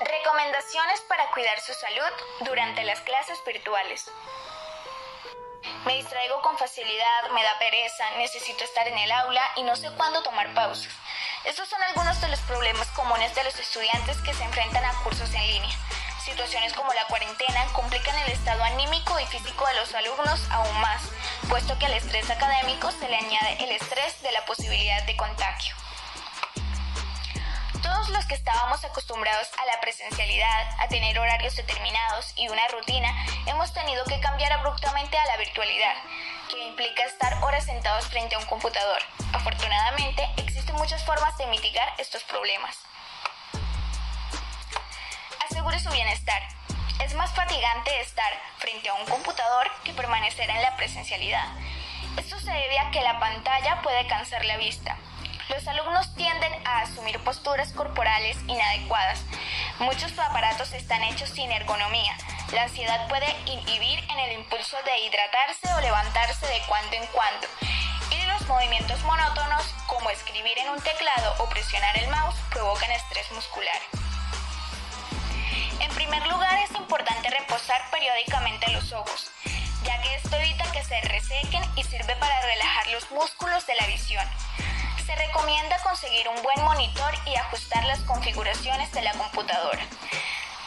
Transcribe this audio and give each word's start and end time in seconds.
Recomendaciones 0.00 1.02
para 1.02 1.30
cuidar 1.32 1.60
su 1.60 1.74
salud 1.74 2.46
durante 2.46 2.84
las 2.84 3.00
clases 3.00 3.38
virtuales. 3.44 4.10
Me 5.84 5.96
distraigo 5.96 6.40
con 6.40 6.56
facilidad, 6.56 7.30
me 7.34 7.42
da 7.42 7.58
pereza, 7.58 8.10
necesito 8.16 8.64
estar 8.64 8.88
en 8.88 8.96
el 8.96 9.12
aula 9.12 9.42
y 9.56 9.62
no 9.62 9.76
sé 9.76 9.90
cuándo 9.98 10.22
tomar 10.22 10.54
pausas. 10.54 10.90
Estos 11.44 11.68
son 11.68 11.82
algunos 11.82 12.18
de 12.22 12.28
los 12.28 12.40
problemas 12.40 12.88
comunes 12.92 13.34
de 13.34 13.44
los 13.44 13.58
estudiantes 13.58 14.16
que 14.22 14.32
se 14.32 14.42
enfrentan 14.42 14.86
a 14.86 15.02
cursos 15.02 15.34
en 15.34 15.46
línea. 15.46 15.76
Situaciones 16.24 16.72
como 16.72 16.94
la 16.94 17.06
cuarentena 17.06 17.66
complican 17.74 18.16
el 18.20 18.32
estado 18.32 18.62
anímico 18.64 19.20
y 19.20 19.26
físico 19.26 19.66
de 19.66 19.74
los 19.74 19.94
alumnos 19.94 20.40
aún 20.50 20.80
más, 20.80 21.02
puesto 21.50 21.78
que 21.78 21.84
al 21.84 21.92
estrés 21.92 22.30
académico 22.30 22.90
se 22.90 23.06
le 23.06 23.16
añade 23.16 23.64
el 23.64 23.72
estrés 23.72 24.22
de 24.22 24.32
la 24.32 24.46
posibilidad 24.46 25.02
de 25.02 25.16
contagio. 25.18 25.79
Todos 27.90 28.08
los 28.10 28.24
que 28.26 28.36
estábamos 28.36 28.84
acostumbrados 28.84 29.48
a 29.60 29.66
la 29.66 29.80
presencialidad, 29.80 30.68
a 30.78 30.86
tener 30.86 31.18
horarios 31.18 31.56
determinados 31.56 32.32
y 32.36 32.46
una 32.48 32.68
rutina, 32.68 33.12
hemos 33.46 33.72
tenido 33.72 34.04
que 34.04 34.20
cambiar 34.20 34.52
abruptamente 34.52 35.18
a 35.18 35.26
la 35.26 35.36
virtualidad, 35.38 35.94
que 36.48 36.68
implica 36.68 37.02
estar 37.02 37.42
horas 37.42 37.64
sentados 37.64 38.06
frente 38.06 38.36
a 38.36 38.38
un 38.38 38.46
computador. 38.46 39.02
Afortunadamente, 39.32 40.24
existen 40.36 40.76
muchas 40.76 41.04
formas 41.04 41.36
de 41.36 41.48
mitigar 41.48 41.92
estos 41.98 42.22
problemas. 42.22 42.78
Asegure 45.50 45.80
su 45.80 45.90
bienestar. 45.90 46.42
Es 47.04 47.14
más 47.14 47.34
fatigante 47.34 48.00
estar 48.02 48.32
frente 48.58 48.88
a 48.88 48.94
un 48.94 49.06
computador 49.06 49.68
que 49.82 49.94
permanecer 49.94 50.48
en 50.48 50.62
la 50.62 50.76
presencialidad. 50.76 51.48
Esto 52.16 52.38
se 52.38 52.52
debe 52.52 52.78
a 52.78 52.92
que 52.92 53.02
la 53.02 53.18
pantalla 53.18 53.82
puede 53.82 54.06
cansar 54.06 54.44
la 54.44 54.58
vista, 54.58 54.96
los 55.50 55.66
alumnos 55.66 56.14
tienden 56.14 56.52
a 56.66 56.82
asumir 56.82 57.18
posturas 57.20 57.72
corporales 57.72 58.36
inadecuadas. 58.46 59.20
Muchos 59.80 60.16
aparatos 60.18 60.72
están 60.72 61.02
hechos 61.02 61.28
sin 61.30 61.50
ergonomía. 61.50 62.16
La 62.52 62.62
ansiedad 62.62 63.08
puede 63.08 63.26
inhibir 63.46 63.98
en 64.10 64.18
el 64.18 64.32
impulso 64.38 64.76
de 64.84 64.98
hidratarse 65.00 65.74
o 65.74 65.80
levantarse 65.80 66.46
de 66.46 66.62
cuando 66.68 66.96
en 66.96 67.06
cuando. 67.06 67.46
Y 68.10 68.24
los 68.26 68.46
movimientos 68.46 69.02
monótonos, 69.02 69.74
como 69.86 70.10
escribir 70.10 70.56
en 70.58 70.70
un 70.70 70.80
teclado 70.80 71.34
o 71.38 71.48
presionar 71.48 71.98
el 71.98 72.08
mouse, 72.08 72.36
provocan 72.50 72.90
estrés 72.92 73.30
muscular. 73.32 73.80
En 75.80 75.90
primer 75.94 76.24
lugar, 76.28 76.58
es 76.58 76.70
importante 76.76 77.28
reposar 77.30 77.90
periódicamente 77.90 78.70
los 78.72 78.92
ojos, 78.92 79.30
ya 79.82 80.00
que 80.02 80.14
esto 80.14 80.36
evita 80.36 80.70
que 80.72 80.84
se 80.84 81.00
resequen 81.00 81.62
y 81.74 81.82
sirve 81.82 82.14
para 82.16 82.40
relajar 82.42 82.86
los 82.88 83.10
músculos 83.10 83.66
de 83.66 83.74
la 83.74 83.86
visión. 83.86 84.26
Se 85.06 85.16
recomienda 85.16 85.76
conseguir 85.82 86.28
un 86.28 86.42
buen 86.42 86.62
monitor 86.64 87.14
y 87.26 87.34
ajustar 87.36 87.84
las 87.84 88.00
configuraciones 88.00 88.92
de 88.92 89.02
la 89.02 89.12
computadora. 89.12 89.82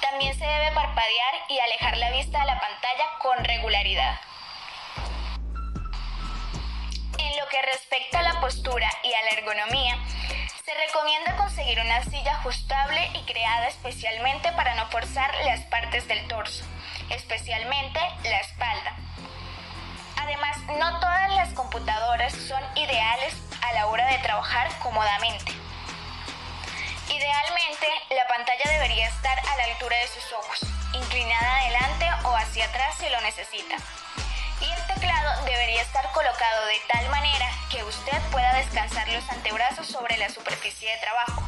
También 0.00 0.36
se 0.38 0.44
debe 0.44 0.72
parpadear 0.72 1.34
y 1.48 1.58
alejar 1.58 1.96
la 1.98 2.10
vista 2.10 2.40
de 2.40 2.46
la 2.46 2.60
pantalla 2.60 3.04
con 3.20 3.44
regularidad. 3.44 4.20
En 7.18 7.38
lo 7.38 7.46
que 7.48 7.62
respecta 7.62 8.20
a 8.20 8.22
la 8.22 8.40
postura 8.40 8.90
y 9.02 9.12
a 9.12 9.22
la 9.22 9.30
ergonomía, 9.30 9.98
se 10.64 10.74
recomienda 10.74 11.36
conseguir 11.36 11.80
una 11.80 12.02
silla 12.04 12.32
ajustable 12.32 13.10
y 13.14 13.24
creada 13.24 13.68
especialmente 13.68 14.52
para 14.52 14.74
no 14.74 14.86
forzar 14.90 15.32
las 15.44 15.60
partes 15.66 16.08
del 16.08 16.26
torso, 16.28 16.64
especialmente 17.10 18.00
la 18.24 18.40
espalda. 18.40 18.96
Además, 20.20 20.56
no 20.78 21.00
todas 21.00 21.30
las 21.34 21.52
computadoras 21.54 22.32
son 22.32 22.62
ideales 22.76 23.34
a 23.62 23.72
la 23.72 23.86
hora 23.86 24.06
de 24.08 24.18
trabajar 24.18 24.68
cómodamente. 24.80 25.52
Idealmente, 27.08 27.86
la 28.10 28.26
pantalla 28.26 28.70
debería 28.70 29.08
estar 29.08 29.38
a 29.38 29.56
la 29.56 29.64
altura 29.64 29.96
de 29.96 30.08
sus 30.08 30.32
ojos, 30.32 30.60
inclinada 30.92 31.58
adelante 31.58 32.06
o 32.24 32.36
hacia 32.36 32.66
atrás 32.66 32.96
si 32.98 33.08
lo 33.08 33.20
necesita. 33.22 33.76
Y 34.60 34.70
el 34.70 34.86
teclado 34.86 35.44
debería 35.44 35.82
estar 35.82 36.10
colocado 36.12 36.66
de 36.66 36.80
tal 36.88 37.08
manera 37.10 37.48
que 37.70 37.82
usted 37.84 38.20
pueda 38.30 38.54
descansar 38.54 39.08
los 39.08 39.28
antebrazos 39.30 39.86
sobre 39.86 40.16
la 40.18 40.28
superficie 40.28 40.90
de 40.90 40.98
trabajo, 40.98 41.42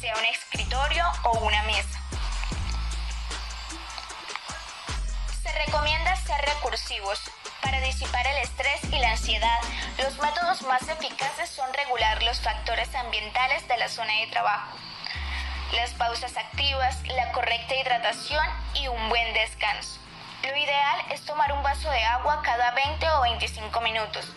sea 0.00 0.16
un 0.16 0.24
escritorio 0.24 1.04
o 1.24 1.38
una 1.40 1.62
mesa. 1.62 2.09
Recomienda 5.66 6.16
ser 6.16 6.40
recursivos, 6.42 7.20
para 7.60 7.80
disipar 7.80 8.26
el 8.26 8.38
estrés 8.38 8.82
y 8.90 8.98
la 8.98 9.10
ansiedad, 9.10 9.60
los 9.98 10.16
métodos 10.18 10.62
más 10.62 10.88
eficaces 10.88 11.50
son 11.50 11.72
regular 11.74 12.22
los 12.22 12.40
factores 12.40 12.94
ambientales 12.94 13.66
de 13.68 13.76
la 13.76 13.88
zona 13.88 14.12
de 14.20 14.28
trabajo, 14.28 14.78
las 15.72 15.90
pausas 15.90 16.36
activas, 16.36 16.96
la 17.08 17.30
correcta 17.32 17.74
hidratación 17.74 18.44
y 18.74 18.88
un 18.88 19.08
buen 19.10 19.34
descanso. 19.34 20.00
Lo 20.44 20.56
ideal 20.56 21.00
es 21.10 21.26
tomar 21.26 21.52
un 21.52 21.62
vaso 21.62 21.90
de 21.90 22.04
agua 22.04 22.40
cada 22.42 22.70
20 22.70 23.10
o 23.10 23.20
25 23.22 23.80
minutos, 23.82 24.32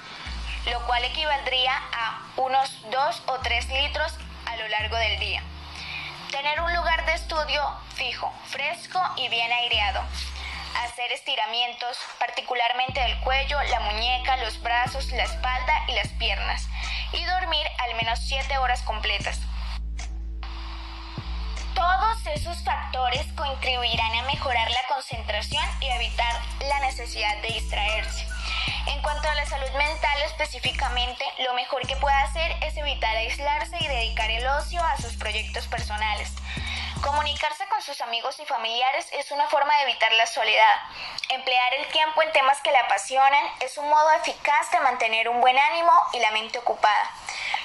lo 0.72 0.86
cual 0.88 1.06
equivaldría 1.06 1.74
a 1.94 2.22
unos 2.36 2.82
2 2.92 3.24
o 3.28 3.40
3 3.40 3.70
litros 3.70 4.14
a 4.46 4.58
lo 4.58 4.68
largo 4.68 4.98
del 4.98 5.20
día. 5.20 5.42
Tener 6.32 6.60
un 6.60 6.74
lugar 6.76 7.06
de 7.06 7.14
estudio 7.14 7.64
fijo, 7.96 8.34
fresco 8.50 9.00
y 9.16 9.30
bien 9.30 9.52
aireado 9.52 10.04
hacer 10.84 11.12
estiramientos, 11.12 11.98
particularmente 12.20 13.00
del 13.00 13.20
cuello, 13.22 13.62
la 13.64 13.80
muñeca, 13.82 14.38
los 14.38 14.62
brazos, 14.62 15.12
la 15.12 15.24
espalda 15.24 15.86
y 15.88 15.94
las 15.94 16.08
piernas, 16.20 16.68
y 17.12 17.24
dormir 17.26 17.66
al 17.80 17.96
menos 17.96 18.20
7 18.28 18.58
horas 18.58 18.82
completas. 18.84 19.40
Todos 21.76 22.26
esos 22.28 22.64
factores 22.64 23.26
contribuirán 23.34 24.16
a 24.16 24.24
mejorar 24.24 24.70
la 24.70 24.94
concentración 24.94 25.64
y 25.82 25.88
evitar 25.88 26.42
la 26.68 26.80
necesidad 26.82 27.38
de 27.42 27.48
distraerse. 27.50 28.28
En 28.88 29.02
cuanto 29.02 29.28
a 29.28 29.36
la 29.36 29.46
salud 29.46 29.72
mental 29.78 30.22
específicamente, 30.26 31.26
lo 31.46 31.54
mejor 31.54 31.86
que 31.88 31.96
puede 31.96 32.16
hacer 32.18 32.56
es 32.62 32.78
evitar 32.78 33.16
aislarse 33.16 33.78
y 33.80 33.88
dedicar 33.88 34.30
el 34.30 34.46
ocio 34.46 34.84
a 34.84 34.98
sus 34.98 35.16
proyectos 35.16 35.68
personales. 35.68 36.32
Comunicarse 37.04 37.68
con 37.68 37.82
sus 37.82 38.00
amigos 38.00 38.40
y 38.40 38.46
familiares 38.46 39.06
es 39.12 39.30
una 39.32 39.46
forma 39.50 39.76
de 39.76 39.84
evitar 39.84 40.14
la 40.14 40.26
soledad. 40.26 40.80
Emplear 41.28 41.74
el 41.74 41.86
tiempo 41.88 42.22
en 42.22 42.32
temas 42.32 42.62
que 42.62 42.72
le 42.72 42.78
apasionan 42.78 43.44
es 43.60 43.78
un 43.78 43.90
modo 43.90 44.10
eficaz 44.12 44.72
de 44.72 44.80
mantener 44.80 45.28
un 45.28 45.42
buen 45.42 45.58
ánimo 45.60 45.92
y 46.14 46.20
la 46.20 46.32
mente 46.32 46.60
ocupada. 46.60 47.12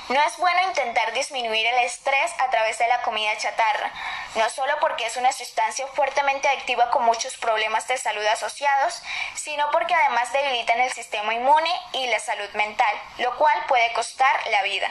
No 0.08 0.20
es 0.22 0.36
bueno 0.38 0.60
intentar 0.62 1.12
disminuir 1.12 1.64
el 1.66 1.84
estrés 1.84 2.32
a 2.40 2.50
través 2.50 2.78
de 2.78 2.88
la 2.88 3.00
comida 3.02 3.36
chatarra, 3.38 3.92
no 4.34 4.50
solo 4.50 4.74
porque 4.80 5.06
es 5.06 5.16
una 5.16 5.30
sustancia 5.30 5.86
fuertemente 5.86 6.48
adictiva 6.48 6.90
con 6.90 7.04
muchos 7.04 7.36
problemas 7.36 7.86
de 7.86 7.96
salud 7.96 8.26
asociados, 8.26 9.00
sino 9.36 9.70
porque 9.70 9.94
además 9.94 10.32
debilitan 10.32 10.80
el 10.80 10.90
sistema 10.90 11.32
inmune 11.32 11.70
y 11.92 12.08
la 12.08 12.18
salud 12.18 12.50
mental, 12.54 12.94
lo 13.18 13.36
cual 13.36 13.56
puede 13.68 13.92
costar 13.92 14.48
la 14.48 14.62
vida. 14.62 14.90